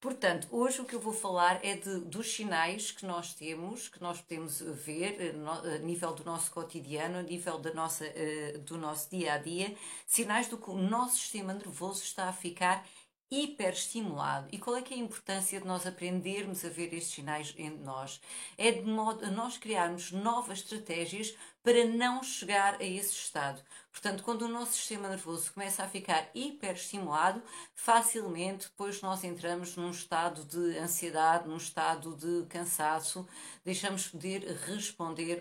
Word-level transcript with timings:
Portanto, 0.00 0.46
hoje 0.52 0.80
o 0.80 0.84
que 0.84 0.94
eu 0.94 1.00
vou 1.00 1.12
falar 1.12 1.58
é 1.64 1.74
de, 1.74 1.98
dos 2.00 2.32
sinais 2.32 2.92
que 2.92 3.04
nós 3.04 3.34
temos, 3.34 3.88
que 3.88 4.00
nós 4.00 4.20
podemos 4.20 4.60
ver 4.60 5.16
eh, 5.20 5.74
a 5.74 5.78
nível 5.78 6.14
do 6.14 6.24
nosso 6.24 6.52
cotidiano, 6.52 7.18
a 7.18 7.22
nível 7.22 7.58
da 7.58 7.74
nossa, 7.74 8.04
eh, 8.06 8.58
do 8.58 8.78
nosso 8.78 9.10
dia 9.10 9.32
a 9.32 9.38
dia, 9.38 9.74
sinais 10.06 10.46
do 10.46 10.56
que 10.56 10.70
o 10.70 10.76
nosso 10.78 11.16
sistema 11.18 11.52
nervoso 11.52 12.02
está 12.04 12.28
a 12.28 12.32
ficar 12.32 12.86
hiperestimulado. 13.30 14.48
E 14.52 14.58
qual 14.58 14.76
é 14.76 14.82
que 14.82 14.94
é 14.94 14.96
a 14.96 15.00
importância 15.00 15.60
de 15.60 15.66
nós 15.66 15.84
aprendermos 15.84 16.64
a 16.64 16.68
ver 16.68 16.94
estes 16.94 17.14
sinais 17.14 17.52
em 17.58 17.70
nós? 17.70 18.20
É 18.56 18.70
de 18.70 18.84
modo 18.84 19.24
a 19.24 19.30
nós 19.30 19.58
criarmos 19.58 20.12
novas 20.12 20.60
estratégias 20.60 21.34
para 21.62 21.84
não 21.84 22.22
chegar 22.22 22.76
a 22.80 22.84
esse 22.84 23.12
estado. 23.12 23.62
Portanto, 23.90 24.22
quando 24.22 24.42
o 24.42 24.48
nosso 24.48 24.74
sistema 24.74 25.08
nervoso 25.08 25.52
começa 25.52 25.82
a 25.82 25.88
ficar 25.88 26.30
hiperestimulado, 26.32 27.42
facilmente 27.74 28.66
depois 28.66 29.02
nós 29.02 29.24
entramos 29.24 29.74
num 29.76 29.90
estado 29.90 30.44
de 30.44 30.78
ansiedade, 30.78 31.48
num 31.48 31.56
estado 31.56 32.14
de 32.14 32.46
cansaço, 32.46 33.26
deixamos 33.64 34.02
de 34.02 34.10
poder 34.10 34.42
responder 34.66 35.40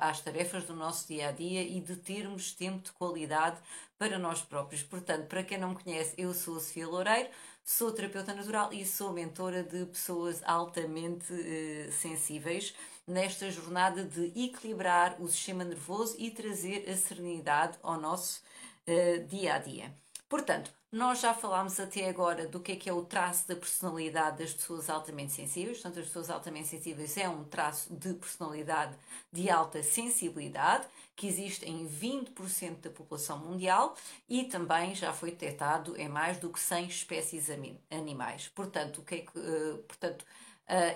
às 0.00 0.20
tarefas 0.20 0.64
do 0.64 0.74
nosso 0.74 1.06
dia 1.06 1.28
a 1.28 1.32
dia 1.32 1.62
e 1.62 1.78
de 1.80 1.96
termos 1.96 2.52
tempo 2.52 2.82
de 2.82 2.92
qualidade 2.92 3.58
para 3.98 4.18
nós 4.18 4.40
próprios. 4.40 4.82
Portanto, 4.82 5.26
para 5.26 5.44
quem 5.44 5.58
não 5.58 5.70
me 5.70 5.82
conhece, 5.82 6.14
eu 6.16 6.32
sou 6.32 6.56
a 6.56 6.60
Sofia 6.60 6.88
Loureiro, 6.88 7.28
sou 7.62 7.92
terapeuta 7.92 8.32
natural 8.32 8.72
e 8.72 8.86
sou 8.86 9.12
mentora 9.12 9.62
de 9.62 9.84
pessoas 9.84 10.42
altamente 10.44 11.32
eh, 11.32 11.90
sensíveis 11.92 12.74
nesta 13.10 13.50
jornada 13.50 14.04
de 14.04 14.26
equilibrar 14.40 15.16
o 15.20 15.28
sistema 15.28 15.64
nervoso 15.64 16.14
e 16.18 16.30
trazer 16.30 16.88
a 16.88 16.96
serenidade 16.96 17.78
ao 17.82 18.00
nosso 18.00 18.42
uh, 18.86 19.26
dia 19.26 19.54
a 19.54 19.58
dia. 19.58 19.92
Portanto, 20.28 20.70
nós 20.92 21.20
já 21.20 21.34
falámos 21.34 21.78
até 21.78 22.08
agora 22.08 22.46
do 22.46 22.60
que 22.60 22.72
é 22.72 22.76
que 22.76 22.88
é 22.88 22.92
o 22.92 23.04
traço 23.04 23.46
da 23.46 23.54
personalidade 23.54 24.38
das 24.38 24.52
pessoas 24.52 24.88
altamente 24.88 25.32
sensíveis. 25.32 25.78
Portanto, 25.78 26.00
as 26.00 26.06
pessoas 26.06 26.30
altamente 26.30 26.68
sensíveis 26.68 27.16
é 27.16 27.28
um 27.28 27.44
traço 27.44 27.94
de 27.94 28.14
personalidade 28.14 28.96
de 29.32 29.50
alta 29.50 29.82
sensibilidade 29.82 30.86
que 31.14 31.26
existe 31.26 31.64
em 31.64 31.88
20% 31.88 32.80
da 32.80 32.90
população 32.90 33.38
mundial 33.38 33.96
e 34.28 34.44
também 34.44 34.94
já 34.94 35.12
foi 35.12 35.30
detectado 35.30 35.96
em 35.96 36.08
mais 36.08 36.38
do 36.38 36.50
que 36.50 36.58
100 36.58 36.86
espécies 36.86 37.48
animais. 37.90 38.48
Portanto, 38.48 38.98
o 38.98 39.04
que 39.04 39.14
é 39.16 39.18
que, 39.18 39.38
uh, 39.38 39.78
portanto, 39.86 40.24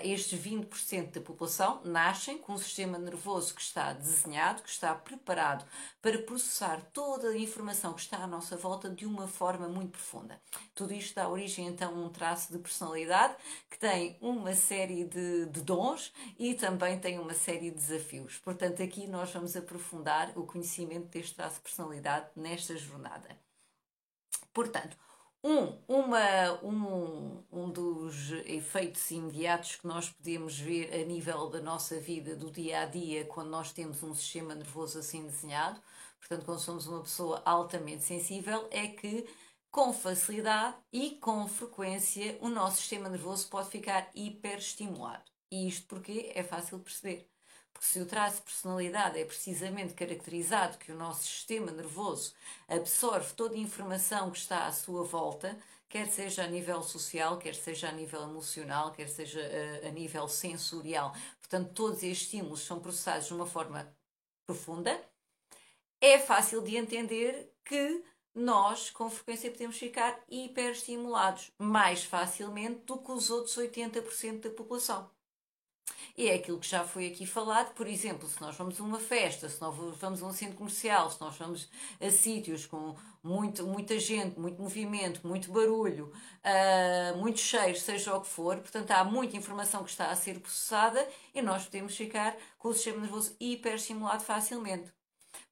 estes 0.03 0.39
20% 0.39 1.11
da 1.11 1.21
população 1.21 1.81
nascem 1.83 2.37
com 2.37 2.53
um 2.53 2.57
sistema 2.57 2.97
nervoso 2.97 3.53
que 3.53 3.61
está 3.61 3.91
desenhado, 3.93 4.63
que 4.63 4.69
está 4.69 4.95
preparado 4.95 5.65
para 6.01 6.21
processar 6.21 6.81
toda 6.93 7.29
a 7.29 7.37
informação 7.37 7.93
que 7.93 8.01
está 8.01 8.19
à 8.19 8.27
nossa 8.27 8.55
volta 8.55 8.89
de 8.89 9.05
uma 9.05 9.27
forma 9.27 9.67
muito 9.67 9.91
profunda. 9.91 10.39
Tudo 10.73 10.93
isto 10.93 11.15
dá 11.15 11.27
origem 11.27 11.67
então 11.67 11.93
a 11.93 12.05
um 12.05 12.09
traço 12.09 12.53
de 12.53 12.59
personalidade 12.59 13.35
que 13.69 13.77
tem 13.77 14.17
uma 14.21 14.53
série 14.53 15.03
de, 15.03 15.45
de 15.47 15.61
dons 15.61 16.13
e 16.39 16.53
também 16.53 16.99
tem 16.99 17.19
uma 17.19 17.33
série 17.33 17.69
de 17.69 17.75
desafios. 17.75 18.37
Portanto, 18.37 18.81
aqui 18.81 19.07
nós 19.07 19.31
vamos 19.31 19.55
aprofundar 19.55 20.31
o 20.37 20.45
conhecimento 20.45 21.07
deste 21.07 21.35
traço 21.35 21.55
de 21.55 21.61
personalidade 21.61 22.27
nesta 22.35 22.77
jornada. 22.77 23.37
Portanto, 24.53 24.97
um, 25.45 25.77
uma, 25.87 26.53
um, 26.63 27.43
um 27.51 27.69
dos 27.69 28.31
efeitos 28.47 29.11
imediatos 29.11 29.75
que 29.75 29.85
nós 29.85 30.09
podemos 30.09 30.57
ver 30.57 30.91
a 30.91 31.05
nível 31.05 31.47
da 31.51 31.61
nossa 31.61 31.99
vida, 31.99 32.35
do 32.35 32.49
dia 32.49 32.81
a 32.81 32.85
dia, 32.85 33.25
quando 33.25 33.51
nós 33.51 33.71
temos 33.71 34.01
um 34.01 34.15
sistema 34.15 34.55
nervoso 34.55 34.97
assim 34.97 35.23
desenhado, 35.27 35.79
portanto, 36.19 36.45
quando 36.45 36.59
somos 36.59 36.87
uma 36.87 37.01
pessoa 37.01 37.43
altamente 37.45 38.03
sensível, 38.03 38.67
é 38.71 38.87
que 38.87 39.27
com 39.69 39.93
facilidade 39.93 40.77
e 40.91 41.11
com 41.11 41.47
frequência 41.47 42.39
o 42.41 42.49
nosso 42.49 42.77
sistema 42.77 43.07
nervoso 43.07 43.47
pode 43.47 43.69
ficar 43.69 44.09
hiperestimulado. 44.15 45.31
E 45.51 45.67
isto 45.67 45.85
porque 45.85 46.31
é 46.33 46.41
fácil 46.41 46.79
perceber. 46.79 47.29
Porque 47.75 47.87
se 47.87 47.99
o 47.99 48.05
traço 48.05 48.37
de 48.37 48.43
personalidade 48.43 49.19
é 49.19 49.25
precisamente 49.25 49.93
caracterizado 49.93 50.77
que 50.77 50.93
o 50.93 50.95
nosso 50.95 51.23
sistema 51.23 51.73
nervoso 51.73 52.33
absorve 52.69 53.33
toda 53.33 53.55
a 53.55 53.57
informação 53.57 54.31
que 54.31 54.37
está 54.37 54.65
à 54.65 54.71
sua 54.71 55.03
volta, 55.03 55.57
quer 55.89 56.07
seja 56.07 56.45
a 56.45 56.47
nível 56.47 56.81
social, 56.81 57.37
quer 57.37 57.53
seja 57.53 57.89
a 57.89 57.91
nível 57.91 58.23
emocional, 58.23 58.93
quer 58.93 59.09
seja 59.09 59.41
a, 59.41 59.43
eh, 59.43 59.87
a 59.89 59.91
nível 59.91 60.25
sensorial. 60.29 61.13
Portanto, 61.41 61.73
todos 61.73 62.01
estes 62.01 62.21
estímulos 62.21 62.61
são 62.61 62.79
processados 62.79 63.27
de 63.27 63.33
uma 63.33 63.45
forma 63.45 63.93
profunda. 64.47 64.97
É 65.99 66.17
fácil 66.17 66.61
de 66.61 66.77
entender 66.77 67.53
que 67.65 68.05
nós, 68.33 68.89
com 68.89 69.09
frequência, 69.09 69.51
podemos 69.51 69.77
ficar 69.77 70.17
hiperestimulados 70.29 71.51
mais 71.57 72.05
facilmente 72.05 72.85
do 72.85 72.97
que 72.97 73.11
os 73.11 73.29
outros 73.29 73.57
80% 73.57 74.39
da 74.39 74.49
população. 74.49 75.13
E 76.17 76.29
é 76.29 76.35
aquilo 76.35 76.59
que 76.59 76.67
já 76.67 76.85
foi 76.85 77.07
aqui 77.07 77.25
falado, 77.25 77.73
por 77.73 77.87
exemplo, 77.87 78.27
se 78.29 78.39
nós 78.39 78.55
vamos 78.55 78.79
a 78.79 78.83
uma 78.83 78.99
festa, 78.99 79.49
se 79.49 79.59
nós 79.59 79.75
vamos 79.99 80.23
a 80.23 80.25
um 80.25 80.31
centro 80.31 80.55
comercial, 80.55 81.11
se 81.11 81.19
nós 81.19 81.35
vamos 81.35 81.69
a 81.99 82.09
sítios 82.09 82.65
com 82.65 82.95
muito, 83.21 83.67
muita 83.67 83.99
gente, 83.99 84.39
muito 84.39 84.61
movimento, 84.61 85.27
muito 85.27 85.51
barulho, 85.51 86.13
uh, 86.43 87.17
muito 87.17 87.39
cheiro, 87.39 87.77
seja 87.77 88.15
o 88.15 88.21
que 88.21 88.27
for, 88.27 88.57
portanto 88.59 88.91
há 88.91 89.03
muita 89.03 89.35
informação 89.35 89.83
que 89.83 89.89
está 89.89 90.09
a 90.09 90.15
ser 90.15 90.39
processada 90.39 91.05
e 91.33 91.41
nós 91.41 91.65
podemos 91.65 91.95
ficar 91.95 92.37
com 92.57 92.69
o 92.69 92.73
sistema 92.73 93.01
nervoso 93.01 93.35
hiperestimulado 93.39 94.23
facilmente. 94.23 94.93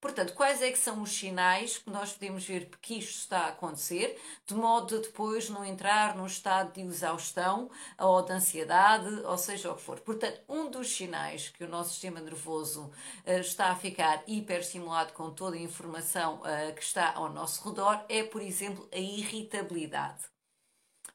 Portanto, 0.03 0.33
quais 0.33 0.61
é 0.61 0.69
que 0.69 0.77
são 0.77 1.01
os 1.01 1.17
sinais 1.17 1.77
que 1.77 1.89
nós 1.89 2.11
podemos 2.11 2.43
ver 2.43 2.69
que 2.81 2.99
isto 2.99 3.19
está 3.19 3.45
a 3.45 3.47
acontecer, 3.47 4.19
de 4.45 4.53
modo 4.53 4.97
a 4.97 4.99
depois 4.99 5.49
não 5.49 5.63
entrar 5.63 6.13
num 6.17 6.25
estado 6.25 6.73
de 6.73 6.81
exaustão 6.81 7.71
ou 7.97 8.21
de 8.21 8.33
ansiedade, 8.33 9.07
ou 9.23 9.37
seja 9.37 9.71
o 9.71 9.75
que 9.77 9.81
for. 9.81 10.01
Portanto, 10.01 10.41
um 10.49 10.69
dos 10.69 10.93
sinais 10.93 11.47
que 11.47 11.63
o 11.63 11.69
nosso 11.69 11.91
sistema 11.91 12.19
nervoso 12.19 12.91
uh, 13.25 13.39
está 13.39 13.67
a 13.67 13.77
ficar 13.77 14.21
hiperestimulado 14.27 15.13
com 15.13 15.31
toda 15.31 15.55
a 15.55 15.61
informação 15.61 16.41
uh, 16.41 16.75
que 16.75 16.83
está 16.83 17.13
ao 17.13 17.29
nosso 17.29 17.65
redor 17.69 18.03
é, 18.09 18.23
por 18.23 18.41
exemplo, 18.41 18.85
a 18.91 18.99
irritabilidade. 18.99 20.25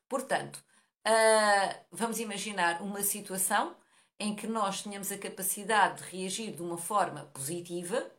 Portanto, 0.09 0.65
uh, 1.07 1.75
vamos 1.93 2.21
imaginar 2.21 2.81
uma 2.81 3.03
situação 3.03 3.77
em 4.19 4.35
que 4.35 4.47
nós 4.47 4.81
tenhamos 4.83 5.13
a 5.13 5.19
capacidade 5.19 6.03
de 6.03 6.17
reagir 6.17 6.53
de 6.53 6.63
uma 6.63 6.79
forma 6.79 7.27
positiva, 7.35 8.11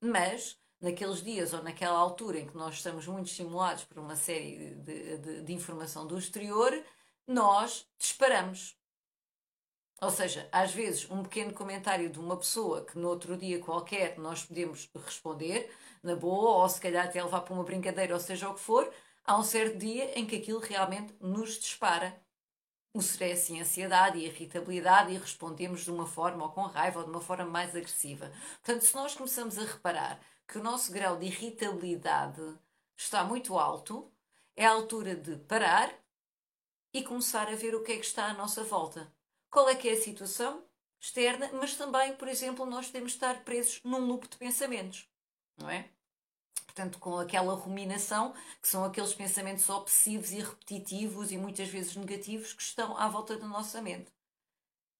mas 0.00 0.58
naqueles 0.80 1.22
dias 1.22 1.52
ou 1.52 1.62
naquela 1.62 1.98
altura 1.98 2.38
em 2.40 2.46
que 2.46 2.56
nós 2.56 2.76
estamos 2.76 3.06
muito 3.06 3.26
estimulados 3.26 3.84
por 3.84 3.98
uma 3.98 4.16
série 4.16 4.74
de, 4.76 5.18
de, 5.18 5.42
de 5.42 5.52
informação 5.52 6.06
do 6.06 6.18
exterior, 6.18 6.72
nós 7.26 7.86
disparamos. 7.98 8.76
Ou 10.00 10.10
seja, 10.10 10.48
às 10.50 10.72
vezes 10.72 11.10
um 11.10 11.22
pequeno 11.22 11.52
comentário 11.52 12.08
de 12.08 12.18
uma 12.18 12.36
pessoa 12.36 12.84
que 12.84 12.98
no 12.98 13.08
outro 13.08 13.36
dia 13.36 13.58
qualquer 13.60 14.18
nós 14.18 14.44
podemos 14.44 14.88
responder 14.94 15.70
na 16.02 16.16
boa, 16.16 16.62
ou 16.62 16.68
se 16.68 16.80
calhar 16.80 17.06
até 17.06 17.22
levar 17.22 17.42
para 17.42 17.52
uma 17.52 17.64
brincadeira, 17.64 18.14
ou 18.14 18.20
seja 18.20 18.48
o 18.48 18.54
que 18.54 18.60
for, 18.60 18.90
há 19.24 19.38
um 19.38 19.42
certo 19.42 19.76
dia 19.76 20.18
em 20.18 20.26
que 20.26 20.36
aquilo 20.36 20.58
realmente 20.58 21.14
nos 21.20 21.58
dispara 21.58 22.18
o 22.92 22.98
stress 23.00 23.52
e 23.52 23.58
a 23.58 23.62
ansiedade 23.62 24.18
e 24.18 24.24
a 24.24 24.28
irritabilidade 24.28 25.12
e 25.12 25.18
respondemos 25.18 25.84
de 25.84 25.90
uma 25.90 26.06
forma 26.06 26.44
ou 26.44 26.50
com 26.50 26.62
raiva 26.62 27.00
ou 27.00 27.04
de 27.04 27.10
uma 27.10 27.20
forma 27.20 27.44
mais 27.44 27.74
agressiva. 27.76 28.32
Portanto, 28.62 28.82
se 28.82 28.94
nós 28.94 29.14
começamos 29.14 29.58
a 29.58 29.64
reparar 29.64 30.20
que 30.46 30.58
o 30.58 30.62
nosso 30.62 30.90
grau 30.92 31.16
de 31.16 31.26
irritabilidade 31.26 32.42
está 32.96 33.22
muito 33.24 33.56
alto, 33.58 34.10
é 34.56 34.66
a 34.66 34.72
altura 34.72 35.14
de 35.14 35.36
parar 35.36 35.92
e 36.92 37.02
começar 37.02 37.48
a 37.48 37.54
ver 37.54 37.74
o 37.74 37.82
que 37.82 37.92
é 37.92 37.96
que 37.96 38.06
está 38.06 38.26
à 38.26 38.34
nossa 38.34 38.64
volta. 38.64 39.12
Qual 39.48 39.68
é 39.68 39.76
que 39.76 39.88
é 39.88 39.92
a 39.92 40.00
situação 40.00 40.64
externa, 41.00 41.50
mas 41.52 41.76
também, 41.76 42.14
por 42.16 42.28
exemplo, 42.28 42.66
nós 42.66 42.86
podemos 42.86 43.12
estar 43.12 43.42
presos 43.42 43.80
num 43.82 44.04
loop 44.04 44.28
de 44.28 44.36
pensamentos, 44.36 45.08
não 45.56 45.70
é? 45.70 45.88
Portanto, 46.80 46.98
com 46.98 47.18
aquela 47.18 47.54
ruminação, 47.54 48.32
que 48.62 48.68
são 48.68 48.84
aqueles 48.84 49.12
pensamentos 49.12 49.68
obsessivos 49.68 50.32
e 50.32 50.40
repetitivos 50.40 51.30
e 51.30 51.36
muitas 51.36 51.68
vezes 51.68 51.94
negativos 51.94 52.54
que 52.54 52.62
estão 52.62 52.96
à 52.96 53.08
volta 53.08 53.36
da 53.36 53.46
nossa 53.46 53.82
mente. 53.82 54.10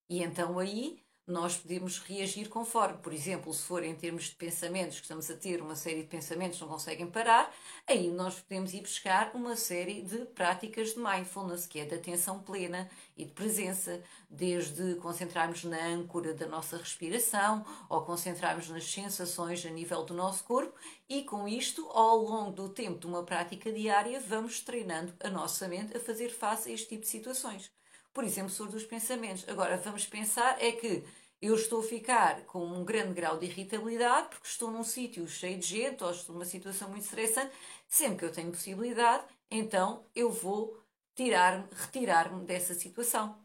E 0.08 0.22
então 0.22 0.58
aí 0.58 1.02
nós 1.30 1.56
podemos 1.56 1.98
reagir 2.00 2.48
conforme. 2.48 2.98
Por 2.98 3.12
exemplo, 3.12 3.52
se 3.54 3.62
for 3.62 3.84
em 3.84 3.94
termos 3.94 4.24
de 4.24 4.34
pensamentos, 4.34 4.96
que 4.96 5.04
estamos 5.04 5.30
a 5.30 5.36
ter 5.36 5.62
uma 5.62 5.76
série 5.76 6.02
de 6.02 6.08
pensamentos 6.08 6.58
que 6.58 6.64
não 6.64 6.70
conseguem 6.70 7.06
parar, 7.06 7.54
aí 7.86 8.10
nós 8.10 8.40
podemos 8.40 8.74
ir 8.74 8.80
buscar 8.80 9.30
uma 9.34 9.56
série 9.56 10.02
de 10.02 10.18
práticas 10.26 10.94
de 10.94 10.98
mindfulness, 10.98 11.66
que 11.66 11.78
é 11.78 11.84
de 11.84 11.94
atenção 11.94 12.40
plena 12.40 12.90
e 13.16 13.24
de 13.24 13.32
presença, 13.32 14.02
desde 14.28 14.96
concentrarmos 14.96 15.64
na 15.64 15.82
âncora 15.86 16.34
da 16.34 16.46
nossa 16.46 16.76
respiração 16.76 17.64
ou 17.88 18.02
concentrarmos 18.02 18.68
nas 18.68 18.84
sensações 18.84 19.64
a 19.64 19.70
nível 19.70 20.04
do 20.04 20.14
nosso 20.14 20.44
corpo, 20.44 20.74
e 21.08 21.22
com 21.22 21.48
isto, 21.48 21.88
ao 21.90 22.18
longo 22.18 22.52
do 22.52 22.68
tempo 22.68 22.98
de 22.98 23.06
uma 23.06 23.22
prática 23.22 23.72
diária, 23.72 24.20
vamos 24.20 24.60
treinando 24.60 25.12
a 25.20 25.30
nossa 25.30 25.68
mente 25.68 25.96
a 25.96 26.00
fazer 26.00 26.30
face 26.30 26.70
a 26.70 26.72
este 26.72 26.88
tipo 26.88 27.02
de 27.02 27.08
situações. 27.08 27.70
Por 28.12 28.24
exemplo, 28.24 28.50
sobre 28.50 28.76
os 28.76 28.84
pensamentos. 28.84 29.44
Agora, 29.48 29.76
vamos 29.76 30.04
pensar 30.04 30.56
é 30.60 30.72
que 30.72 31.04
eu 31.40 31.54
estou 31.54 31.80
a 31.80 31.82
ficar 31.82 32.44
com 32.44 32.64
um 32.64 32.84
grande 32.84 33.14
grau 33.14 33.38
de 33.38 33.46
irritabilidade 33.46 34.28
porque 34.28 34.46
estou 34.46 34.70
num 34.70 34.84
sítio 34.84 35.26
cheio 35.26 35.58
de 35.58 35.66
gente 35.66 36.04
ou 36.04 36.10
estou 36.10 36.34
numa 36.34 36.44
situação 36.44 36.90
muito 36.90 37.04
estressante, 37.04 37.52
sempre 37.88 38.18
que 38.18 38.24
eu 38.26 38.32
tenho 38.32 38.50
possibilidade, 38.50 39.24
então 39.50 40.04
eu 40.14 40.30
vou 40.30 40.78
tirar-me, 41.14 41.66
retirar-me 41.72 42.44
dessa 42.44 42.74
situação. 42.74 43.38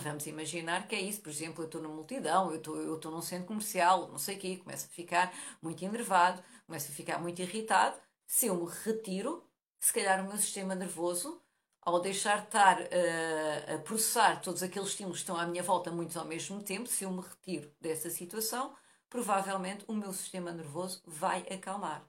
Vamos 0.00 0.26
imaginar 0.26 0.86
que 0.86 0.94
é 0.94 1.00
isso, 1.00 1.20
por 1.20 1.30
exemplo, 1.30 1.62
eu 1.62 1.66
estou 1.66 1.82
numa 1.82 1.94
multidão, 1.94 2.50
eu 2.50 2.58
estou, 2.58 2.76
eu 2.76 2.96
estou 2.96 3.10
num 3.10 3.22
centro 3.22 3.46
comercial, 3.46 4.08
não 4.08 4.18
sei 4.18 4.36
o 4.36 4.38
quê, 4.38 4.56
começo 4.56 4.86
a 4.86 4.90
ficar 4.90 5.32
muito 5.62 5.84
enervado, 5.84 6.42
começo 6.66 6.90
a 6.90 6.94
ficar 6.94 7.18
muito 7.18 7.40
irritado. 7.40 7.98
Se 8.26 8.46
eu 8.46 8.54
me 8.56 8.70
retiro, 8.84 9.44
se 9.80 9.92
calhar 9.92 10.24
o 10.24 10.28
meu 10.28 10.36
sistema 10.36 10.74
nervoso 10.74 11.42
ao 11.88 12.00
deixar 12.00 12.40
de 12.40 12.46
estar 12.46 12.80
uh, 12.80 13.74
a 13.74 13.78
processar 13.78 14.40
todos 14.40 14.62
aqueles 14.62 14.88
estímulos 14.88 15.18
que 15.18 15.22
estão 15.22 15.36
à 15.36 15.46
minha 15.46 15.62
volta, 15.62 15.90
muitos 15.90 16.16
ao 16.16 16.24
mesmo 16.24 16.62
tempo, 16.62 16.88
se 16.88 17.04
eu 17.04 17.10
me 17.10 17.22
retiro 17.22 17.74
dessa 17.80 18.10
situação, 18.10 18.76
provavelmente 19.08 19.84
o 19.88 19.94
meu 19.94 20.12
sistema 20.12 20.52
nervoso 20.52 21.02
vai 21.06 21.40
acalmar. 21.50 22.04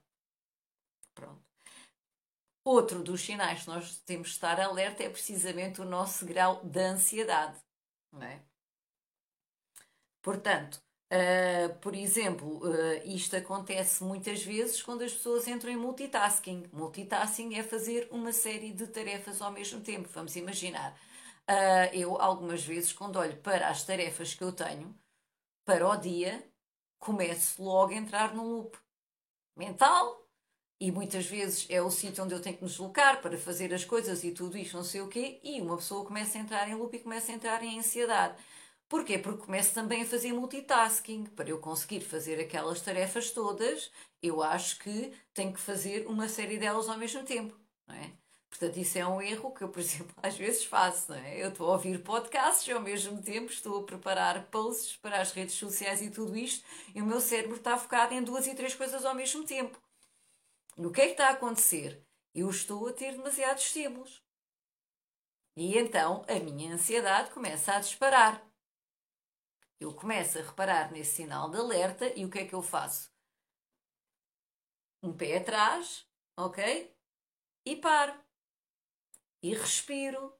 Pronto. 1.14 1.42
Outro 2.64 3.02
dos 3.02 3.22
sinais 3.22 3.64
que 3.64 3.68
nós 3.68 4.00
temos 4.02 4.28
de 4.30 4.34
estar 4.36 4.60
alerta 4.60 5.04
é 5.04 5.10
precisamente 5.10 5.82
o 5.82 5.86
nosso 5.86 6.26
grau 6.26 6.64
de 6.64 6.80
ansiedade. 6.80 7.58
Não 8.12 8.22
é? 8.22 8.44
Portanto, 10.22 10.82
Uh, 11.12 11.74
por 11.80 11.96
exemplo, 11.96 12.60
uh, 12.60 13.02
isto 13.04 13.36
acontece 13.36 14.04
muitas 14.04 14.44
vezes 14.44 14.84
quando 14.84 15.02
as 15.02 15.12
pessoas 15.12 15.48
entram 15.48 15.72
em 15.72 15.78
multitasking. 15.78 16.70
Multitasking 16.72 17.56
é 17.56 17.64
fazer 17.64 18.08
uma 18.12 18.32
série 18.32 18.72
de 18.72 18.86
tarefas 18.88 19.42
ao 19.42 19.52
mesmo 19.52 19.82
tempo. 19.82 20.08
Vamos 20.14 20.36
imaginar. 20.36 20.94
Uh, 21.50 21.90
eu, 21.94 22.22
algumas 22.22 22.64
vezes, 22.64 22.94
quando 22.94 23.18
olho 23.18 23.38
para 23.38 23.70
as 23.70 23.84
tarefas 23.84 24.36
que 24.36 24.44
eu 24.44 24.52
tenho 24.52 24.96
para 25.66 25.88
o 25.88 25.98
dia, 25.98 26.48
começo 27.00 27.64
logo 27.64 27.92
a 27.92 27.96
entrar 27.96 28.36
num 28.36 28.58
loop 28.58 28.78
mental. 29.58 30.28
E 30.82 30.92
muitas 30.92 31.26
vezes 31.26 31.66
é 31.70 31.82
o 31.82 31.92
sítio 31.92 32.24
onde 32.24 32.34
eu 32.34 32.42
tenho 32.42 32.56
que 32.56 32.64
me 32.64 32.70
deslocar 32.70 33.22
para 33.22 33.38
fazer 33.38 33.74
as 33.74 33.84
coisas 33.84 34.24
e 34.24 34.32
tudo 34.32 34.58
isto, 34.58 34.78
não 34.78 34.84
sei 34.84 35.02
o 35.02 35.10
quê, 35.10 35.40
e 35.44 35.60
uma 35.60 35.76
pessoa 35.76 36.06
começa 36.06 36.38
a 36.38 36.42
entrar 36.42 36.70
em 36.70 36.76
loop 36.76 36.96
e 36.96 37.00
começa 37.00 37.32
a 37.32 37.36
entrar 37.36 37.62
em 37.64 37.80
ansiedade. 37.80 38.36
Porquê? 38.90 39.20
Porque 39.20 39.46
começo 39.46 39.74
também 39.74 40.02
a 40.02 40.06
fazer 40.06 40.34
multitasking. 40.34 41.26
Para 41.28 41.50
eu 41.50 41.60
conseguir 41.60 42.02
fazer 42.02 42.40
aquelas 42.40 42.82
tarefas 42.82 43.30
todas, 43.32 43.92
eu 44.22 44.42
acho 44.42 44.80
que 44.80 45.14
tenho 45.34 45.54
que 45.54 45.60
fazer 45.60 46.08
uma 46.08 46.28
série 46.28 46.58
delas 46.58 46.90
ao 46.90 46.98
mesmo 46.98 47.24
tempo, 47.24 47.56
não 47.88 47.96
é? 47.96 48.12
Portanto, 48.50 48.78
isso 48.78 48.98
é 48.98 49.06
um 49.08 49.22
erro 49.22 49.54
que 49.54 49.64
eu, 49.64 49.70
por 49.70 49.78
exemplo, 49.80 50.14
às 50.24 50.36
vezes 50.36 50.66
faço, 50.66 51.12
não 51.12 51.20
é? 51.20 51.42
Eu 51.42 51.50
estou 51.50 51.70
a 51.70 51.74
ouvir 51.74 52.04
podcasts 52.04 52.68
e 52.68 52.72
ao 52.72 52.82
mesmo 52.82 53.22
tempo 53.22 53.52
estou 53.52 53.80
a 53.80 53.84
preparar 53.84 54.48
posts 54.48 54.98
para 54.98 55.22
as 55.22 55.32
redes 55.34 55.54
sociais 55.56 56.02
e 56.02 56.10
tudo 56.10 56.36
isto, 56.36 56.66
e 56.96 57.02
o 57.02 57.06
meu 57.06 57.22
cérebro 57.22 57.58
está 57.58 57.78
focado 57.78 58.16
em 58.16 58.24
duas 58.24 58.48
e 58.48 58.56
três 58.56 58.74
coisas 58.74 59.06
ao 59.06 59.14
mesmo 59.14 59.46
tempo. 59.46 59.80
E 60.78 60.86
o 60.86 60.92
que 60.92 61.02
é 61.02 61.06
que 61.06 61.12
está 61.12 61.28
a 61.28 61.34
acontecer? 61.34 62.04
Eu 62.34 62.50
estou 62.50 62.88
a 62.88 62.94
ter 62.94 63.12
demasiados 63.12 63.66
estímulos. 63.66 64.24
E 65.56 65.78
então 65.78 66.26
a 66.28 66.40
minha 66.40 66.74
ansiedade 66.74 67.30
começa 67.32 67.74
a 67.74 67.80
disparar. 67.80 68.49
Eu 69.80 69.94
começo 69.94 70.38
a 70.38 70.42
reparar 70.42 70.92
nesse 70.92 71.16
sinal 71.16 71.50
de 71.50 71.58
alerta 71.58 72.12
e 72.14 72.26
o 72.26 72.30
que 72.30 72.40
é 72.40 72.46
que 72.46 72.54
eu 72.54 72.62
faço? 72.62 73.10
Um 75.02 75.16
pé 75.16 75.38
atrás, 75.38 76.06
ok? 76.38 76.94
E 77.66 77.76
paro. 77.78 78.14
E 79.42 79.54
respiro. 79.54 80.38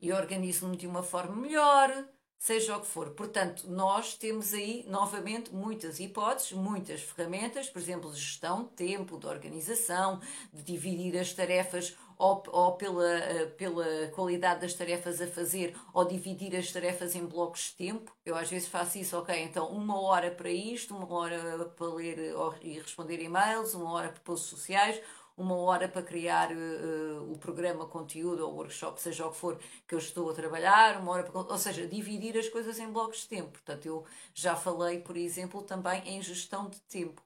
E 0.00 0.12
organizo-me 0.12 0.78
de 0.78 0.86
uma 0.86 1.02
forma 1.02 1.36
melhor, 1.36 1.90
seja 2.38 2.76
o 2.76 2.80
que 2.80 2.86
for. 2.86 3.10
Portanto, 3.10 3.68
nós 3.68 4.14
temos 4.14 4.52
aí, 4.52 4.84
novamente, 4.88 5.54
muitas 5.54 5.98
hipóteses, 6.00 6.52
muitas 6.52 7.00
ferramentas, 7.00 7.68
por 7.68 7.80
exemplo, 7.80 8.12
de 8.12 8.20
gestão 8.20 8.64
de 8.64 8.70
tempo, 8.70 9.18
de 9.18 9.26
organização, 9.26 10.20
de 10.52 10.62
dividir 10.62 11.18
as 11.18 11.32
tarefas 11.32 11.96
ou, 12.16 12.42
ou 12.48 12.72
pela, 12.76 13.08
eh, 13.08 13.46
pela 13.46 14.08
qualidade 14.08 14.60
das 14.60 14.74
tarefas 14.74 15.20
a 15.20 15.26
fazer, 15.26 15.76
ou 15.92 16.04
dividir 16.04 16.54
as 16.56 16.70
tarefas 16.70 17.14
em 17.14 17.24
blocos 17.24 17.70
de 17.70 17.86
tempo. 17.86 18.14
Eu 18.24 18.36
às 18.36 18.48
vezes 18.48 18.68
faço 18.68 18.98
isso, 18.98 19.18
ok, 19.18 19.36
então 19.42 19.68
uma 19.68 20.00
hora 20.00 20.30
para 20.30 20.50
isto, 20.50 20.94
uma 20.96 21.12
hora 21.12 21.64
para 21.76 21.86
ler 21.88 22.34
e 22.62 22.78
responder 22.78 23.20
e-mails, 23.20 23.74
uma 23.74 23.92
hora 23.92 24.08
para 24.08 24.20
posts 24.20 24.48
sociais, 24.48 25.00
uma 25.36 25.56
hora 25.56 25.88
para 25.88 26.02
criar 26.02 26.50
uh, 26.52 27.32
o 27.32 27.38
programa, 27.38 27.86
conteúdo 27.86 28.46
ou 28.46 28.54
workshop, 28.54 29.00
seja 29.00 29.26
o 29.26 29.30
que 29.32 29.36
for 29.36 29.58
que 29.86 29.94
eu 29.94 29.98
estou 29.98 30.30
a 30.30 30.34
trabalhar, 30.34 31.00
uma 31.00 31.12
hora 31.12 31.24
para, 31.24 31.38
ou 31.40 31.58
seja, 31.58 31.86
dividir 31.86 32.38
as 32.38 32.48
coisas 32.48 32.78
em 32.78 32.90
blocos 32.90 33.22
de 33.22 33.28
tempo. 33.28 33.50
Portanto, 33.50 33.86
eu 33.86 34.04
já 34.32 34.54
falei, 34.54 35.00
por 35.00 35.16
exemplo, 35.16 35.62
também 35.62 36.02
em 36.08 36.22
gestão 36.22 36.68
de 36.68 36.80
tempo. 36.82 37.22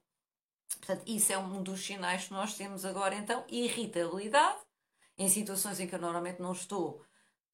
Portanto, 0.78 1.02
isso 1.06 1.32
é 1.32 1.38
um 1.38 1.62
dos 1.62 1.84
sinais 1.84 2.26
que 2.26 2.32
nós 2.32 2.54
temos 2.54 2.84
agora, 2.84 3.14
então, 3.14 3.44
irritabilidade, 3.48 4.58
em 5.18 5.28
situações 5.28 5.80
em 5.80 5.86
que 5.86 5.94
eu 5.94 6.00
normalmente 6.00 6.40
não 6.40 6.52
estou 6.52 7.02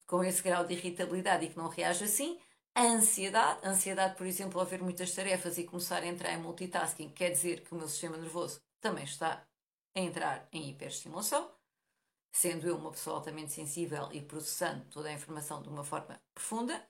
com 0.06 0.22
esse 0.22 0.42
grau 0.42 0.64
de 0.64 0.74
irritabilidade 0.74 1.46
e 1.46 1.48
que 1.48 1.56
não 1.56 1.68
reajo 1.68 2.04
assim. 2.04 2.38
Ansiedade, 2.76 3.60
ansiedade, 3.66 4.16
por 4.16 4.26
exemplo, 4.26 4.60
ao 4.60 4.66
ver 4.66 4.82
muitas 4.82 5.12
tarefas 5.14 5.58
e 5.58 5.64
começar 5.64 6.02
a 6.02 6.06
entrar 6.06 6.32
em 6.32 6.38
multitasking, 6.38 7.10
quer 7.10 7.30
dizer 7.30 7.62
que 7.62 7.72
o 7.72 7.76
meu 7.78 7.88
sistema 7.88 8.16
nervoso 8.16 8.60
também 8.80 9.04
está 9.04 9.46
a 9.94 10.00
entrar 10.00 10.48
em 10.52 10.68
hiperestimulação, 10.70 11.50
sendo 12.32 12.66
eu 12.66 12.76
uma 12.76 12.90
pessoa 12.90 13.16
altamente 13.16 13.52
sensível 13.52 14.08
e 14.12 14.20
processando 14.20 14.84
toda 14.90 15.08
a 15.08 15.12
informação 15.12 15.62
de 15.62 15.68
uma 15.68 15.84
forma 15.84 16.20
profunda, 16.34 16.84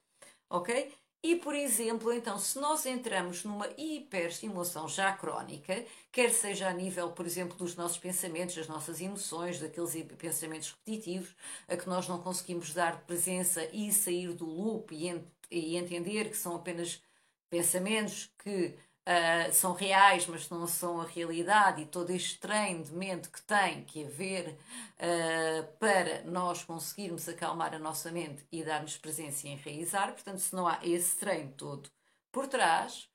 ok? 0.48 0.92
E, 1.24 1.36
por 1.36 1.54
exemplo, 1.54 2.12
então, 2.12 2.38
se 2.38 2.58
nós 2.58 2.84
entramos 2.84 3.44
numa 3.44 3.66
hiperestimulação 3.78 4.86
já 4.86 5.10
crónica, 5.10 5.82
quer 6.12 6.30
seja 6.30 6.68
a 6.68 6.72
nível, 6.74 7.12
por 7.12 7.24
exemplo, 7.24 7.56
dos 7.56 7.74
nossos 7.74 7.96
pensamentos, 7.96 8.56
das 8.56 8.68
nossas 8.68 9.00
emoções, 9.00 9.58
daqueles 9.58 9.94
pensamentos 10.18 10.76
repetitivos, 10.86 11.34
a 11.66 11.78
que 11.78 11.88
nós 11.88 12.06
não 12.06 12.20
conseguimos 12.20 12.74
dar 12.74 13.06
presença 13.06 13.64
e 13.72 13.90
sair 13.90 14.34
do 14.34 14.44
loop 14.44 14.94
e, 14.94 15.08
ent 15.08 15.24
e 15.50 15.76
entender 15.76 16.28
que 16.28 16.36
são 16.36 16.56
apenas 16.56 17.02
pensamentos 17.48 18.30
que 18.38 18.76
uh, 19.06 19.52
são 19.52 19.72
reais, 19.72 20.26
mas 20.26 20.48
não 20.48 20.66
são 20.66 21.00
a 21.00 21.04
realidade, 21.04 21.82
e 21.82 21.86
todo 21.86 22.10
este 22.10 22.38
treino 22.38 22.84
de 22.84 22.92
mente 22.92 23.28
que 23.28 23.42
tem 23.42 23.84
que 23.84 24.04
haver 24.04 24.50
uh, 24.98 25.76
para 25.78 26.22
nós 26.24 26.64
conseguirmos 26.64 27.28
acalmar 27.28 27.74
a 27.74 27.78
nossa 27.78 28.10
mente 28.10 28.44
e 28.50 28.62
dar-nos 28.64 28.96
presença 28.96 29.46
e 29.46 29.50
enraizar. 29.50 30.12
Portanto, 30.12 30.38
se 30.38 30.54
não 30.54 30.66
há 30.66 30.78
esse 30.82 31.16
treino 31.16 31.52
todo 31.52 31.90
por 32.32 32.46
trás, 32.46 33.08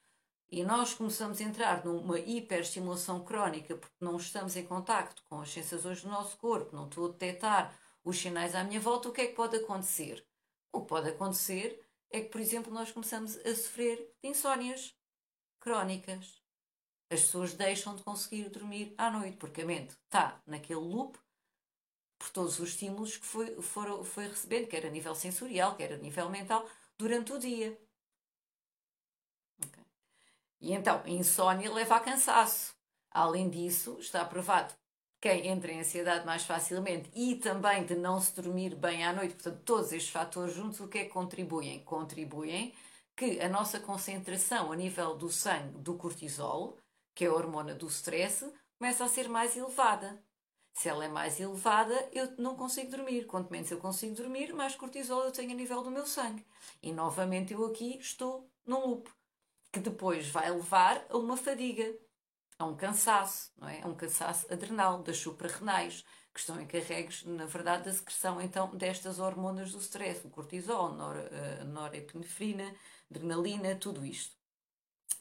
e 0.51 0.63
nós 0.63 0.95
começamos 0.95 1.39
a 1.39 1.43
entrar 1.43 1.85
numa 1.85 2.19
hiperestimulação 2.19 3.23
crónica 3.23 3.75
porque 3.75 3.95
não 4.01 4.17
estamos 4.17 4.55
em 4.55 4.65
contacto 4.65 5.21
com 5.29 5.41
as 5.41 5.51
sensações 5.51 6.01
do 6.01 6.09
nosso 6.09 6.37
corpo, 6.37 6.75
não 6.75 6.87
estou 6.87 7.05
a 7.05 7.11
detectar 7.11 7.77
os 8.03 8.17
sinais 8.17 8.55
à 8.55 8.63
minha 8.63 8.79
volta, 8.79 9.09
o 9.09 9.11
que 9.11 9.21
é 9.21 9.27
que 9.27 9.35
pode 9.35 9.57
acontecer? 9.57 10.25
O 10.71 10.81
que 10.81 10.87
pode 10.87 11.09
acontecer 11.09 11.79
é 12.09 12.21
que, 12.21 12.29
por 12.29 12.41
exemplo, 12.41 12.73
nós 12.73 12.91
começamos 12.91 13.37
a 13.37 13.55
sofrer 13.55 13.97
de 14.23 14.29
insónias 14.29 14.95
crónicas. 15.59 16.41
As 17.11 17.21
pessoas 17.21 17.53
deixam 17.53 17.95
de 17.95 18.03
conseguir 18.03 18.49
dormir 18.49 18.93
à 18.97 19.09
noite, 19.09 19.37
porque 19.37 19.61
a 19.61 19.65
mente 19.65 19.95
está 20.05 20.41
naquele 20.45 20.79
loop 20.79 21.17
por 22.19 22.29
todos 22.31 22.59
os 22.59 22.69
estímulos 22.69 23.17
que 23.17 23.25
foi, 23.25 23.61
for, 23.61 24.03
foi 24.03 24.27
recebendo, 24.27 24.67
quer 24.67 24.85
a 24.85 24.89
nível 24.89 25.15
sensorial, 25.15 25.75
quer 25.75 25.93
a 25.93 25.97
nível 25.97 26.29
mental, 26.29 26.69
durante 26.97 27.31
o 27.31 27.39
dia. 27.39 27.79
Okay. 29.65 29.85
E 30.59 30.73
então, 30.73 31.01
a 31.03 31.09
insónia 31.09 31.73
leva 31.73 31.95
a 31.95 31.99
cansaço. 31.99 32.75
Além 33.09 33.49
disso, 33.49 33.97
está 33.99 34.23
provado 34.25 34.73
quem 35.21 35.47
entra 35.47 35.71
em 35.71 35.79
ansiedade 35.79 36.25
mais 36.25 36.43
facilmente 36.43 37.09
e 37.15 37.35
também 37.35 37.85
de 37.85 37.95
não 37.95 38.21
se 38.21 38.35
dormir 38.35 38.75
bem 38.75 39.03
à 39.03 39.13
noite. 39.13 39.33
Portanto, 39.35 39.61
todos 39.63 39.91
estes 39.91 40.11
fatores 40.11 40.53
juntos, 40.53 40.79
o 40.79 40.87
que 40.87 40.99
é 40.99 41.03
que 41.05 41.09
contribuem? 41.09 41.83
Contribuem 41.83 42.73
que 43.19 43.41
a 43.41 43.49
nossa 43.49 43.81
concentração 43.81 44.71
a 44.71 44.75
nível 44.77 45.13
do 45.13 45.29
sangue 45.29 45.77
do 45.79 45.95
cortisol, 45.95 46.77
que 47.13 47.25
é 47.25 47.27
a 47.27 47.33
hormona 47.33 47.75
do 47.75 47.88
stress, 47.88 48.49
começa 48.77 49.03
a 49.03 49.09
ser 49.09 49.27
mais 49.27 49.57
elevada. 49.57 50.23
Se 50.73 50.88
ela 50.88 51.03
é 51.03 51.09
mais 51.09 51.38
elevada, 51.38 51.93
eu 52.13 52.33
não 52.38 52.55
consigo 52.55 52.89
dormir. 52.89 53.25
Quanto 53.25 53.51
menos 53.51 53.69
eu 53.69 53.77
consigo 53.77 54.15
dormir, 54.15 54.53
mais 54.53 54.73
cortisol 54.73 55.25
eu 55.25 55.33
tenho 55.33 55.51
a 55.51 55.53
nível 55.53 55.83
do 55.83 55.91
meu 55.91 56.05
sangue. 56.05 56.47
E 56.81 56.93
novamente 56.93 57.51
eu 57.51 57.65
aqui 57.65 57.97
estou 57.99 58.49
num 58.65 58.88
loop, 58.88 59.11
que 59.73 59.81
depois 59.81 60.29
vai 60.29 60.49
levar 60.49 61.05
a 61.09 61.17
uma 61.17 61.35
fadiga, 61.35 61.93
a 62.57 62.65
um 62.65 62.77
cansaço, 62.77 63.51
não 63.57 63.67
é? 63.67 63.81
A 63.81 63.88
um 63.89 63.95
cansaço 63.95 64.47
adrenal, 64.49 65.03
das 65.03 65.17
suprarrenais, 65.17 66.05
que 66.39 66.51
estão 66.51 66.62
encarregues, 66.62 67.25
na 67.25 67.46
verdade, 67.46 67.84
da 67.84 67.93
secreção 67.93 68.41
então 68.41 68.69
destas 68.75 69.19
hormonas 69.19 69.72
do 69.72 69.79
stress, 69.79 70.25
o 70.25 70.29
cortisol, 70.29 70.93
nor, 70.93 71.17
uh, 71.17 71.65
norepinefrina, 71.65 72.74
adrenalina, 73.12 73.75
tudo 73.75 74.05
isto. 74.05 74.36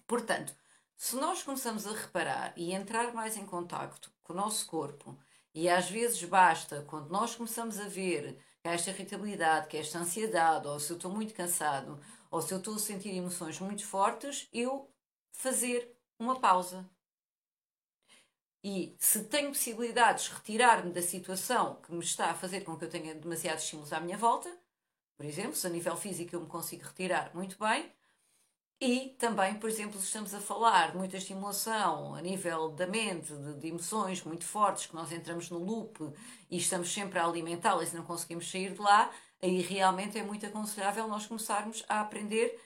Portanto, 0.07 0.55
se 0.97 1.17
nós 1.17 1.43
começamos 1.43 1.87
a 1.87 1.93
reparar 1.93 2.53
e 2.57 2.73
entrar 2.73 3.13
mais 3.13 3.37
em 3.37 3.45
contacto 3.45 4.13
com 4.23 4.33
o 4.33 4.37
nosso 4.37 4.67
corpo, 4.67 5.19
e 5.55 5.69
às 5.69 5.91
vezes 5.91 6.23
basta, 6.25 6.85
quando 6.87 7.11
nós 7.11 7.35
começamos 7.35 7.81
a 7.81 7.89
ver 7.89 8.39
que 8.63 8.69
há 8.69 8.73
esta 8.73 8.91
irritabilidade, 8.91 9.67
que 9.69 9.77
é 9.77 9.81
esta 9.81 9.99
ansiedade, 9.99 10.69
ou 10.69 10.79
se 10.79 10.93
eu 10.93 10.97
estou 10.97 11.11
muito 11.11 11.35
cansado, 11.35 12.01
ou 12.31 12.41
se 12.41 12.53
eu 12.53 12.59
estou 12.59 12.75
a 12.75 12.79
sentir 12.79 13.11
emoções 13.11 13.59
muito 13.61 13.85
fortes, 13.85 14.49
eu 14.53 14.89
fazer 15.33 15.93
uma 16.19 16.39
pausa. 16.39 16.89
E 18.63 18.97
se 18.99 19.25
tenho 19.25 19.49
possibilidades 19.49 20.25
de 20.25 20.35
retirar-me 20.35 20.93
da 20.93 21.03
situação 21.03 21.81
que 21.83 21.93
me 21.93 22.03
está 22.03 22.31
a 22.31 22.35
fazer 22.35 22.63
com 22.63 22.77
que 22.77 22.85
eu 22.85 22.91
tenha 22.91 23.15
demasiados 23.15 23.63
estímulos 23.65 23.93
à 23.93 24.01
minha 24.01 24.17
volta, 24.17 24.51
por 25.17 25.25
exemplo, 25.25 25.55
se 25.55 25.67
a 25.67 25.71
nível 25.71 25.97
físico 25.97 26.35
eu 26.35 26.41
me 26.41 26.47
consigo 26.47 26.85
retirar 26.85 27.35
muito 27.35 27.57
bem, 27.59 27.93
e 28.81 29.17
também, 29.19 29.55
por 29.57 29.69
exemplo, 29.69 29.99
estamos 29.99 30.33
a 30.33 30.41
falar 30.41 30.93
de 30.93 30.99
muita 30.99 31.17
estimulação 31.17 32.15
a 32.15 32.23
nível 32.23 32.69
da 32.71 32.87
mente, 32.87 33.35
de, 33.35 33.55
de 33.55 33.69
emoções 33.69 34.23
muito 34.23 34.45
fortes, 34.45 34.87
que 34.87 34.95
nós 34.95 35.11
entramos 35.11 35.51
no 35.51 35.59
loop 35.59 36.13
e 36.49 36.57
estamos 36.57 36.93
sempre 36.93 37.19
a 37.19 37.27
alimentá-las 37.27 37.93
e 37.93 37.97
não 37.97 38.05
conseguimos 38.05 38.49
sair 38.49 38.73
de 38.75 38.81
lá, 38.81 39.11
aí 39.43 39.61
realmente 39.63 40.17
é 40.17 40.23
muito 40.23 40.47
aconselhável 40.47 41.09
nós 41.09 41.27
começarmos 41.27 41.85
a 41.89 42.01
aprender 42.01 42.57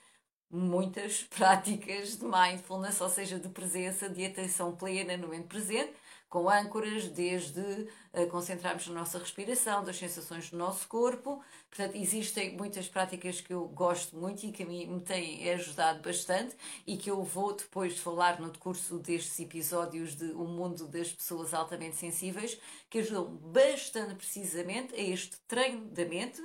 muitas 0.52 1.22
práticas 1.34 2.18
de 2.18 2.24
mindfulness, 2.24 3.00
ou 3.00 3.08
seja, 3.08 3.38
de 3.38 3.48
presença, 3.48 4.08
de 4.08 4.24
atenção 4.24 4.76
plena 4.76 5.16
no 5.16 5.26
momento 5.26 5.48
presente, 5.48 5.94
com 6.32 6.48
âncoras, 6.48 7.08
desde 7.08 7.60
uh, 7.60 8.26
concentrarmos 8.30 8.86
na 8.88 9.00
nossa 9.00 9.18
respiração, 9.18 9.84
das 9.84 9.98
sensações 9.98 10.48
do 10.48 10.56
nosso 10.56 10.88
corpo. 10.88 11.44
Portanto, 11.68 11.94
existem 11.94 12.56
muitas 12.56 12.88
práticas 12.88 13.42
que 13.42 13.52
eu 13.52 13.68
gosto 13.68 14.16
muito 14.16 14.46
e 14.46 14.50
que 14.50 14.62
a 14.62 14.66
mim 14.66 14.86
me 14.86 15.00
têm 15.02 15.50
ajudado 15.50 16.00
bastante 16.00 16.56
e 16.86 16.96
que 16.96 17.10
eu 17.10 17.22
vou 17.22 17.54
depois 17.54 17.98
falar 17.98 18.40
no 18.40 18.50
curso 18.58 18.98
destes 18.98 19.38
episódios 19.40 20.16
de 20.16 20.32
O 20.32 20.44
Mundo 20.44 20.88
das 20.88 21.12
Pessoas 21.12 21.52
Altamente 21.52 21.96
Sensíveis, 21.96 22.58
que 22.88 23.00
ajudam 23.00 23.26
bastante 23.26 24.14
precisamente 24.14 24.94
a 24.94 25.02
este 25.02 25.36
treino 25.46 25.84
da 25.90 26.06
mente, 26.06 26.42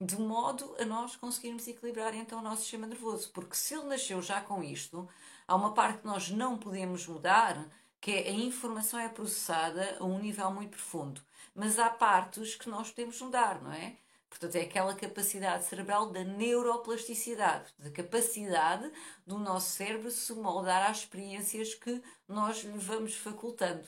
de 0.00 0.16
modo 0.18 0.74
a 0.80 0.84
nós 0.84 1.14
conseguirmos 1.14 1.68
equilibrar 1.68 2.14
então 2.14 2.38
o 2.38 2.42
nosso 2.42 2.62
sistema 2.62 2.86
nervoso. 2.86 3.30
Porque 3.32 3.54
se 3.54 3.74
ele 3.74 3.84
nasceu 3.84 4.22
já 4.22 4.40
com 4.40 4.62
isto, 4.62 5.08
há 5.46 5.54
uma 5.54 5.74
parte 5.74 6.00
que 6.00 6.06
nós 6.06 6.30
não 6.30 6.56
podemos 6.56 7.06
mudar, 7.06 7.68
que 8.00 8.10
é 8.12 8.28
a 8.28 8.32
informação 8.32 8.98
é 8.98 9.08
processada 9.08 9.98
a 10.00 10.04
um 10.04 10.18
nível 10.18 10.50
muito 10.50 10.70
profundo. 10.70 11.20
Mas 11.54 11.78
há 11.78 11.90
partes 11.90 12.54
que 12.54 12.68
nós 12.68 12.90
podemos 12.90 13.20
mudar, 13.20 13.60
não 13.62 13.72
é? 13.72 13.98
Portanto, 14.30 14.54
é 14.56 14.62
aquela 14.62 14.94
capacidade 14.94 15.64
cerebral 15.64 16.10
da 16.10 16.24
neuroplasticidade, 16.24 17.74
da 17.78 17.90
capacidade 17.90 18.90
do 19.26 19.38
nosso 19.38 19.70
cérebro 19.72 20.10
se 20.10 20.32
moldar 20.34 20.88
às 20.88 20.98
experiências 20.98 21.74
que 21.74 22.00
nós 22.28 22.62
lhe 22.62 22.78
vamos 22.78 23.16
facultando. 23.16 23.86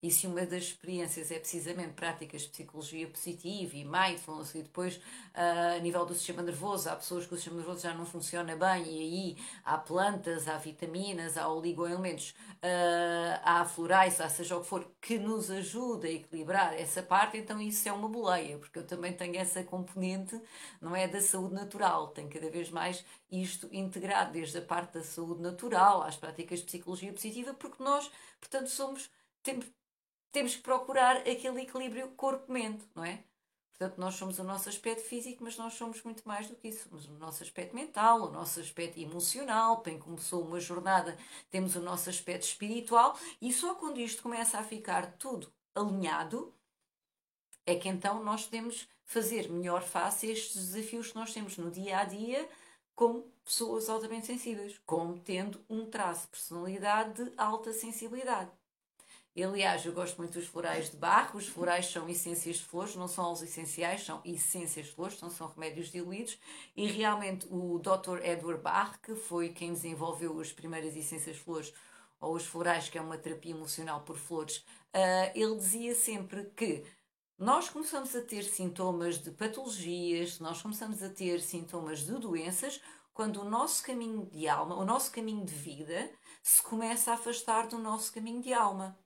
E 0.00 0.12
se 0.12 0.28
uma 0.28 0.46
das 0.46 0.62
experiências 0.62 1.32
é 1.32 1.40
precisamente 1.40 1.94
práticas 1.94 2.42
de 2.42 2.50
psicologia 2.50 3.08
positiva 3.08 3.76
e 3.76 3.84
mindfulness, 3.84 4.54
e 4.54 4.62
depois 4.62 4.96
uh, 4.96 5.76
a 5.76 5.78
nível 5.80 6.06
do 6.06 6.14
sistema 6.14 6.40
nervoso, 6.40 6.88
há 6.88 6.94
pessoas 6.94 7.26
que 7.26 7.34
o 7.34 7.36
sistema 7.36 7.56
nervoso 7.56 7.82
já 7.82 7.92
não 7.92 8.06
funciona 8.06 8.54
bem, 8.54 8.84
e 8.84 8.98
aí 9.00 9.36
há 9.64 9.76
plantas, 9.76 10.46
há 10.46 10.56
vitaminas, 10.56 11.36
há 11.36 11.48
oligoelementos, 11.48 12.30
uh, 12.62 13.40
há 13.42 13.64
florais, 13.64 14.20
há 14.20 14.28
seja 14.28 14.56
o 14.56 14.60
que 14.60 14.68
for, 14.68 14.88
que 15.00 15.18
nos 15.18 15.50
ajuda 15.50 16.06
a 16.06 16.12
equilibrar 16.12 16.74
essa 16.74 17.02
parte, 17.02 17.36
então 17.36 17.60
isso 17.60 17.88
é 17.88 17.92
uma 17.92 18.08
boleia, 18.08 18.56
porque 18.56 18.78
eu 18.78 18.86
também 18.86 19.12
tenho 19.12 19.36
essa 19.36 19.64
componente, 19.64 20.40
não 20.80 20.94
é 20.94 21.08
da 21.08 21.20
saúde 21.20 21.54
natural, 21.54 22.08
tenho 22.08 22.28
cada 22.30 22.48
vez 22.48 22.70
mais 22.70 23.04
isto 23.32 23.68
integrado, 23.72 24.32
desde 24.32 24.58
a 24.58 24.62
parte 24.62 24.94
da 24.94 25.02
saúde 25.02 25.42
natural 25.42 26.02
às 26.02 26.16
práticas 26.16 26.60
de 26.60 26.66
psicologia 26.66 27.12
positiva, 27.12 27.52
porque 27.52 27.82
nós, 27.82 28.08
portanto, 28.40 28.68
somos. 28.68 29.10
Temos, 29.42 29.66
temos 30.32 30.56
que 30.56 30.62
procurar 30.62 31.16
aquele 31.18 31.62
equilíbrio 31.62 32.08
corpo-mente, 32.10 32.84
não 32.94 33.04
é? 33.04 33.24
Portanto, 33.78 33.98
nós 33.98 34.16
somos 34.16 34.40
o 34.40 34.44
nosso 34.44 34.68
aspecto 34.68 35.04
físico, 35.04 35.44
mas 35.44 35.56
nós 35.56 35.74
somos 35.74 36.02
muito 36.02 36.26
mais 36.26 36.48
do 36.48 36.56
que 36.56 36.66
isso. 36.66 36.88
Somos 36.88 37.06
o 37.06 37.12
nosso 37.12 37.44
aspecto 37.44 37.76
mental, 37.76 38.22
o 38.22 38.30
nosso 38.30 38.58
aspecto 38.58 38.98
emocional. 38.98 39.82
Bem 39.82 40.00
começou 40.00 40.42
uma 40.42 40.58
jornada, 40.58 41.16
temos 41.48 41.76
o 41.76 41.80
nosso 41.80 42.10
aspecto 42.10 42.42
espiritual. 42.42 43.16
E 43.40 43.52
só 43.52 43.76
quando 43.76 44.00
isto 44.00 44.20
começa 44.20 44.58
a 44.58 44.64
ficar 44.64 45.12
tudo 45.12 45.52
alinhado, 45.76 46.52
é 47.64 47.76
que 47.76 47.88
então 47.88 48.22
nós 48.24 48.46
podemos 48.46 48.88
fazer 49.04 49.48
melhor 49.48 49.82
face 49.82 50.26
a 50.26 50.32
estes 50.32 50.56
desafios 50.56 51.12
que 51.12 51.14
nós 51.16 51.32
temos 51.32 51.56
no 51.56 51.70
dia 51.70 51.98
a 51.98 52.04
dia 52.04 52.48
como 52.96 53.30
pessoas 53.44 53.88
altamente 53.88 54.26
sensíveis, 54.26 54.80
como 54.84 55.20
tendo 55.20 55.64
um 55.70 55.88
traço 55.88 56.22
de 56.22 56.28
personalidade 56.28 57.22
de 57.22 57.32
alta 57.36 57.72
sensibilidade. 57.72 58.50
Aliás, 59.42 59.84
eu 59.84 59.92
gosto 59.92 60.16
muito 60.18 60.38
dos 60.38 60.46
florais 60.46 60.90
de 60.90 60.96
barro. 60.96 61.38
Os 61.38 61.46
florais 61.46 61.86
são 61.86 62.08
essências 62.08 62.56
de 62.56 62.64
flores, 62.64 62.96
não 62.96 63.06
são 63.06 63.32
os 63.32 63.42
essenciais, 63.42 64.04
são 64.04 64.20
essências 64.24 64.86
de 64.86 64.92
flores, 64.92 65.20
não 65.20 65.30
são 65.30 65.48
remédios 65.48 65.90
diluídos. 65.90 66.38
E 66.76 66.86
realmente 66.86 67.46
o 67.50 67.78
Dr. 67.78 68.24
Edward 68.24 68.62
Bach, 68.62 68.98
que 69.02 69.14
foi 69.14 69.50
quem 69.50 69.72
desenvolveu 69.72 70.40
as 70.40 70.52
primeiras 70.52 70.96
essências 70.96 71.36
de 71.36 71.42
flores, 71.42 71.72
ou 72.20 72.34
os 72.34 72.44
florais, 72.44 72.88
que 72.88 72.98
é 72.98 73.00
uma 73.00 73.18
terapia 73.18 73.52
emocional 73.52 74.00
por 74.00 74.16
flores, 74.16 74.58
uh, 74.94 75.30
ele 75.34 75.56
dizia 75.56 75.94
sempre 75.94 76.50
que 76.56 76.84
nós 77.38 77.70
começamos 77.70 78.14
a 78.16 78.22
ter 78.22 78.42
sintomas 78.42 79.18
de 79.18 79.30
patologias, 79.30 80.40
nós 80.40 80.60
começamos 80.60 81.02
a 81.02 81.08
ter 81.08 81.40
sintomas 81.40 82.00
de 82.00 82.12
doenças, 82.12 82.80
quando 83.14 83.40
o 83.40 83.48
nosso 83.48 83.82
caminho 83.84 84.26
de 84.26 84.48
alma, 84.48 84.74
o 84.76 84.84
nosso 84.84 85.12
caminho 85.12 85.44
de 85.44 85.54
vida, 85.54 86.10
se 86.42 86.62
começa 86.62 87.10
a 87.10 87.14
afastar 87.14 87.68
do 87.68 87.78
nosso 87.78 88.12
caminho 88.12 88.42
de 88.42 88.52
alma. 88.52 88.98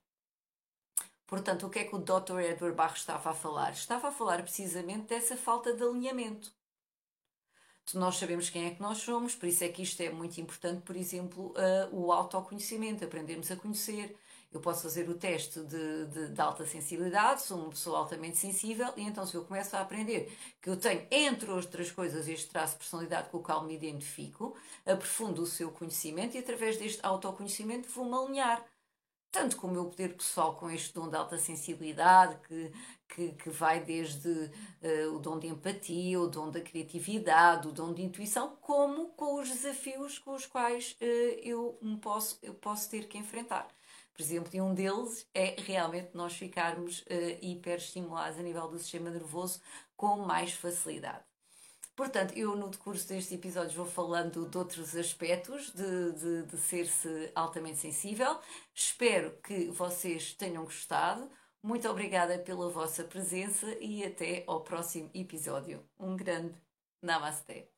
Portanto, 1.33 1.67
o 1.67 1.71
que 1.71 1.79
é 1.79 1.85
que 1.85 1.97
o 1.97 1.99
Dr. 1.99 2.41
Edward 2.41 2.77
Bach 2.77 2.95
estava 2.95 3.31
a 3.31 3.33
falar? 3.33 3.71
Estava 3.71 4.09
a 4.09 4.13
falar 4.13 4.43
precisamente 4.43 5.07
dessa 5.07 5.35
falta 5.35 5.73
de 5.73 5.83
alinhamento. 5.83 6.53
Nós 7.95 8.19
sabemos 8.19 8.51
quem 8.51 8.67
é 8.67 8.75
que 8.75 8.83
nós 8.83 8.99
somos, 8.99 9.35
por 9.35 9.47
isso 9.47 9.65
é 9.65 9.69
que 9.71 9.83
isto 9.83 9.99
é 10.03 10.11
muito 10.11 10.39
importante, 10.39 10.83
por 10.83 10.95
exemplo, 10.95 11.55
uh, 11.57 11.89
o 11.91 12.13
autoconhecimento, 12.13 13.03
aprendermos 13.03 13.51
a 13.51 13.57
conhecer. 13.57 14.15
Eu 14.53 14.61
posso 14.61 14.83
fazer 14.83 15.09
o 15.09 15.15
teste 15.15 15.61
de, 15.61 16.07
de, 16.09 16.29
de, 16.29 16.41
alta 16.43 16.67
sensibilidade, 16.67 17.41
sou 17.41 17.61
uma 17.61 17.71
pessoa 17.71 18.01
altamente 18.01 18.37
sensível, 18.37 18.93
e 18.95 19.01
então 19.01 19.27
se 19.27 19.35
eu 19.35 19.43
começo 19.43 19.75
a 19.75 19.81
aprender 19.81 20.31
que 20.61 20.69
eu 20.69 20.77
tenho, 20.77 21.07
entre 21.11 21.51
outras 21.51 21.91
coisas, 21.91 22.29
este 22.29 22.51
traço 22.51 22.75
de 22.75 22.81
personalidade 22.81 23.31
com 23.31 23.39
o 23.39 23.43
qual 23.43 23.65
me 23.65 23.75
identifico, 23.75 24.55
aprofundo 24.85 25.41
o 25.41 25.47
seu 25.47 25.71
conhecimento 25.71 26.37
e 26.37 26.41
através 26.41 26.77
deste 26.77 27.01
autoconhecimento 27.03 27.89
vou-me 27.89 28.15
alinhar 28.15 28.63
tanto 29.33 29.57
com 29.57 29.67
o 29.67 29.71
meu 29.71 29.87
poder 29.87 30.15
pessoal, 30.15 30.55
com 30.57 30.71
este 30.71 30.93
dom 30.93 31.09
de 31.09 31.17
alta 31.17 31.39
sensibilidade, 31.39 32.37
que, 32.47 32.71
que, 33.09 33.33
que 33.33 33.49
vai 33.49 33.83
desde 33.83 34.29
uh, 34.29 35.17
o 35.17 35.19
dom 35.19 35.39
de 35.39 35.47
empatia, 35.47 36.21
o 36.21 36.29
dom 36.29 36.51
da 36.51 36.61
criatividade, 36.61 37.67
o 37.67 37.73
dom 37.73 37.95
de 37.95 38.03
intuição, 38.03 38.55
como 38.61 39.09
com 39.11 39.41
os 39.41 39.49
desafios 39.49 40.19
com 40.19 40.35
os 40.35 40.45
quais 40.45 40.99
uh, 41.01 41.05
eu, 41.43 41.79
me 41.81 41.97
posso, 41.97 42.39
eu 42.43 42.53
posso 42.53 42.91
ter 42.91 43.09
que 43.09 43.17
enfrentar. 43.17 43.67
Por 44.13 44.21
exemplo, 44.21 44.51
e 44.53 44.61
um 44.61 44.75
deles 44.75 45.27
é 45.33 45.57
realmente 45.59 46.11
nós 46.13 46.35
ficarmos 46.35 47.01
uh, 47.01 47.39
hiperestimulados 47.41 48.39
a 48.39 48.43
nível 48.43 48.69
do 48.69 48.79
sistema 48.79 49.09
nervoso 49.09 49.63
com 49.97 50.19
mais 50.19 50.53
facilidade. 50.53 51.32
Portanto, 51.95 52.33
eu 52.37 52.57
no 52.57 52.71
decurso 52.71 53.07
destes 53.07 53.33
episódios 53.33 53.75
vou 53.75 53.85
falando 53.85 54.49
de 54.49 54.57
outros 54.57 54.97
aspectos 54.97 55.71
de, 55.73 56.13
de, 56.13 56.43
de 56.45 56.57
ser-se 56.57 57.31
altamente 57.35 57.79
sensível. 57.79 58.39
Espero 58.75 59.37
que 59.43 59.71
vocês 59.71 60.33
tenham 60.33 60.65
gostado. 60.65 61.31
Muito 61.63 61.89
obrigada 61.89 62.39
pela 62.39 62.69
vossa 62.71 63.05
presença 63.05 63.67
e 63.79 64.05
até 64.05 64.43
ao 64.47 64.63
próximo 64.63 65.11
episódio. 65.15 65.85
Um 65.99 66.17
grande 66.17 66.55
Namaste. 67.03 67.69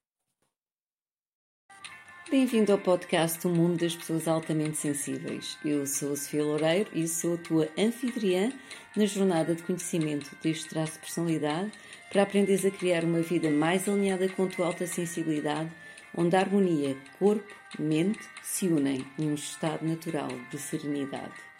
Bem-vindo 2.31 2.73
ao 2.73 2.79
podcast 2.79 3.47
O 3.47 3.51
Mundo 3.51 3.79
das 3.79 3.95
Pessoas 3.95 4.27
Altamente 4.27 4.79
Sensíveis. 4.79 5.59
Eu 5.65 5.87
sou 5.87 6.13
a 6.13 6.17
Sofia 6.17 6.43
Loureiro 6.43 6.91
e 6.95 7.07
sou 7.07 7.35
a 7.35 7.39
tua 7.39 7.69
anfitriã 7.77 8.51
na 8.97 9.05
jornada 9.07 9.55
de 9.55 9.63
conhecimento 9.63 10.35
deste 10.43 10.69
traço 10.69 10.95
de 10.95 11.01
personalidade 11.01 11.73
para 12.15 12.23
aprenderes 12.23 12.65
a 12.65 12.71
criar 12.71 13.03
uma 13.03 13.21
vida 13.23 13.51
mais 13.51 13.89
alinhada 13.89 14.29
com 14.29 14.45
a 14.45 14.47
tua 14.47 14.67
alta 14.67 14.87
sensibilidade, 14.87 15.69
onde 16.17 16.37
a 16.37 16.39
harmonia 16.39 16.97
corpo-mente 17.19 18.21
se 18.41 18.69
unem 18.69 19.05
num 19.19 19.35
estado 19.35 19.85
natural 19.85 20.29
de 20.49 20.57
serenidade. 20.57 21.54